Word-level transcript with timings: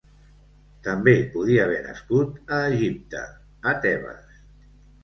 També 0.87 1.13
podia 1.35 1.67
haver 1.67 1.77
nascut 1.85 2.57
a 2.59 2.63
Egipte, 2.73 3.23
a 3.75 3.79
Tebes. 3.87 4.43